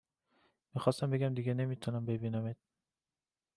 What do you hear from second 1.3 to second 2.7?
دیگه نمی تونم ببینمت